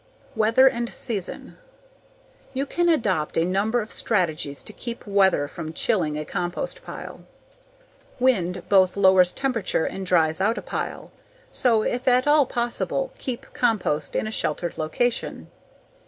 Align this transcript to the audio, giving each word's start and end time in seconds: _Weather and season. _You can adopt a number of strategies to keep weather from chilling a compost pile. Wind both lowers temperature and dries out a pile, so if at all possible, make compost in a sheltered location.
_Weather 0.35 0.67
and 0.67 0.91
season. 0.91 1.59
_You 2.55 2.67
can 2.67 2.89
adopt 2.89 3.37
a 3.37 3.45
number 3.45 3.81
of 3.81 3.91
strategies 3.91 4.63
to 4.63 4.73
keep 4.73 5.05
weather 5.05 5.47
from 5.47 5.73
chilling 5.73 6.17
a 6.17 6.25
compost 6.25 6.83
pile. 6.83 7.19
Wind 8.19 8.63
both 8.67 8.97
lowers 8.97 9.31
temperature 9.31 9.85
and 9.85 10.03
dries 10.03 10.41
out 10.41 10.57
a 10.57 10.61
pile, 10.63 11.11
so 11.51 11.83
if 11.83 12.07
at 12.07 12.25
all 12.25 12.47
possible, 12.47 13.13
make 13.27 13.53
compost 13.53 14.15
in 14.15 14.25
a 14.25 14.31
sheltered 14.31 14.75
location. 14.79 15.51